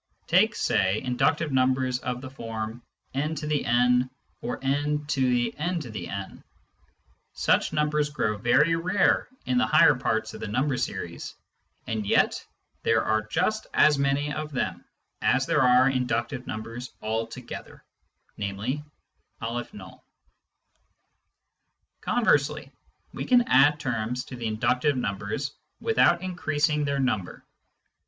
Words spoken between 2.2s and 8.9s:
the form n n, or«"''. Such numbers grow very